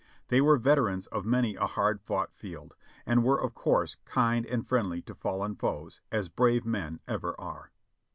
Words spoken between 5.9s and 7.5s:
as brave men ever